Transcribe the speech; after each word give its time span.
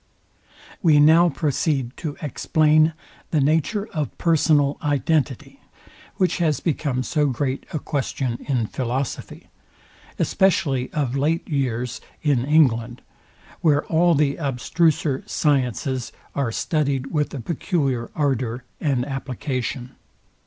We 0.81 0.99
now 0.99 1.29
proceed 1.29 1.95
to 1.97 2.17
explain 2.23 2.93
the 3.29 3.39
nature 3.39 3.87
of 3.93 4.17
personal 4.17 4.79
identity, 4.81 5.59
which 6.15 6.39
has 6.39 6.59
become 6.59 7.03
so 7.03 7.27
great 7.27 7.67
a 7.71 7.77
question 7.77 8.43
ill 8.49 8.65
philosophy, 8.65 9.49
especially 10.17 10.91
of 10.91 11.15
late 11.15 11.47
years 11.47 12.01
in 12.23 12.43
England, 12.45 13.03
where 13.59 13.85
all 13.85 14.15
the 14.15 14.37
abstruser 14.37 15.21
sciences 15.27 16.11
are 16.33 16.49
studyed 16.51 17.11
with 17.11 17.31
a 17.35 17.39
peculiar 17.39 18.09
ardour 18.15 18.63
and 18.79 19.05
application. 19.05 19.91